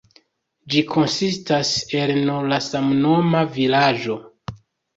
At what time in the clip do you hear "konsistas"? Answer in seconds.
0.93-1.75